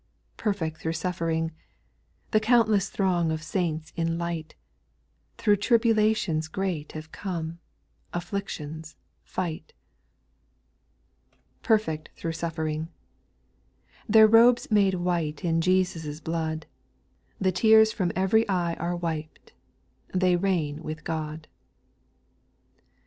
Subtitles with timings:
[0.37, 0.37] )5.
[0.37, 1.57] ■' Perfect through suffering I
[2.31, 4.55] The countless throng Of saints in light,
[5.37, 7.59] Through tribulations great have come,
[8.11, 9.67] Afflictions, fight.
[9.67, 9.75] J
[11.33, 11.37] 6.
[11.61, 16.65] Perfect through suffering I Their robes made white In Jesus' blood,
[17.39, 19.53] The tears from ev'ry eye are wiped,
[20.15, 21.47] They reign with God.